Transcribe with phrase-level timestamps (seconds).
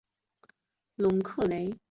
[0.95, 1.75] 隆格雷。